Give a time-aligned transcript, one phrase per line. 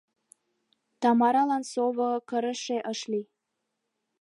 [1.01, 3.25] Тамаралан сово кырыше ыш лий.